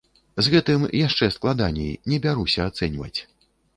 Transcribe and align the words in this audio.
З 0.45 0.53
гэтым 0.53 0.87
яшчэ 1.07 1.29
складаней, 1.35 1.93
не 2.13 2.21
бяруся 2.25 2.67
ацэньваць. 2.71 3.19